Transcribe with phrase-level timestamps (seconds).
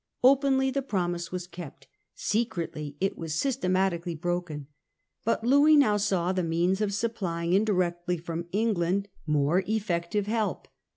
[0.23, 4.65] Openly the promise was kept; secretly it was systematically broken.
[5.23, 10.67] But Louis now saw the means of supplying indirectly from England more effective help.